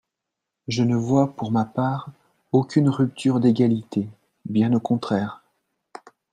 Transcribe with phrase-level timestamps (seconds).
[0.67, 2.09] Je ne vois, pour ma part,
[2.53, 4.09] aucune rupture d’égalité,
[4.45, 5.43] bien au contraire.